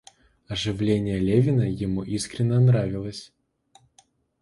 Оживление 0.47 1.19
Левина 1.19 1.61
ему 1.71 2.01
искренно 2.01 2.59
нравилось. 2.59 3.31